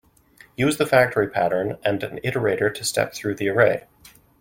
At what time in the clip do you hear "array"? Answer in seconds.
3.49-3.83